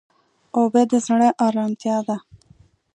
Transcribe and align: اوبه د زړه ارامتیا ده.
اوبه 0.57 0.81
د 0.89 0.91
زړه 1.07 1.29
ارامتیا 1.47 1.97
ده. 2.07 2.17